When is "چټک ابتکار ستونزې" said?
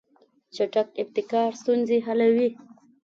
0.55-1.97